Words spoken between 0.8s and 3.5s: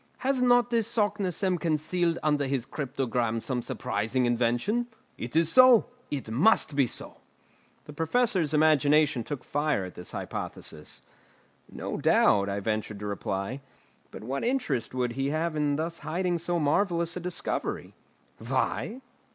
Saknussemm concealed under his cryptogram